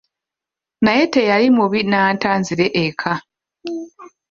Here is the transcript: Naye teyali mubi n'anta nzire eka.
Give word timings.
Naye 0.83 1.03
teyali 1.13 1.47
mubi 1.57 1.79
n'anta 1.89 2.31
nzire 2.41 2.65
eka. 2.85 3.13